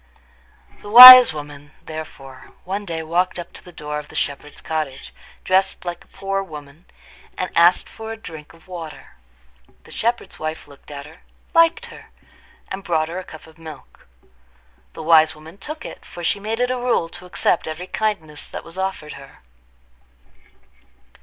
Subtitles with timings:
[0.81, 5.13] The wise woman, therefore, one day walked up to the door of the shepherd's cottage,
[5.43, 6.85] dressed like a poor woman,
[7.37, 9.15] and asked for a drink of water.
[9.83, 11.19] The shepherd's wife looked at her,
[11.53, 12.07] liked her,
[12.69, 14.07] and brought her a cup of milk.
[14.93, 18.47] The wise woman took it, for she made it a rule to accept every kindness
[18.49, 19.41] that was offered her.